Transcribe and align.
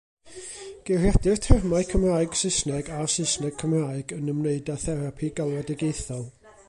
Geiriadur 0.85 1.41
termau 1.45 1.81
Cymraeg-Saesneg 1.91 2.89
a 2.97 2.97
Saesneg-Cymraeg 3.17 4.15
yn 4.17 4.33
ymwneud 4.35 4.73
â 4.77 4.79
therapi 4.87 5.31
galwedigaethol. 5.41 6.27